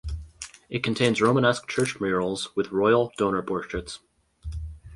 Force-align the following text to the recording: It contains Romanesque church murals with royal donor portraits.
It 0.67 0.81
contains 0.81 1.21
Romanesque 1.21 1.67
church 1.69 1.99
murals 2.01 2.55
with 2.55 2.71
royal 2.71 3.13
donor 3.19 3.43
portraits. 3.43 3.99